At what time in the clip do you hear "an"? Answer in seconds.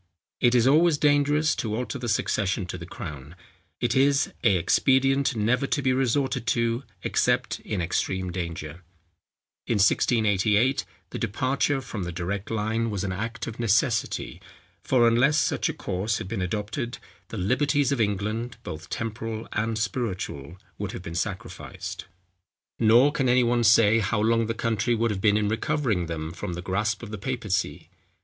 13.03-13.11